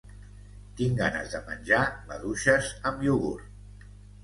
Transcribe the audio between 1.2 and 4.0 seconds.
de menjar maduixes amb iogurt